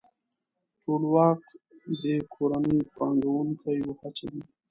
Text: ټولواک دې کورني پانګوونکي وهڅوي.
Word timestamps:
ټولواک 0.81 1.41
دې 2.01 2.15
کورني 2.33 2.77
پانګوونکي 2.95 3.77
وهڅوي. 3.85 4.41